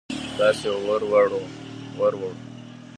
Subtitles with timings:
[0.39, 0.71] لاس يې
[1.97, 2.33] ور ووړ.